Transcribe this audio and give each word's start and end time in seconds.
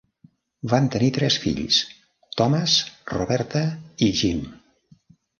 Van 0.69 0.85
tenir 0.93 1.09
tres 1.17 1.35
fills-Thomas, 1.43 2.77
Roberta 3.11 3.61
i 4.07 4.09
Jim. 4.23 4.41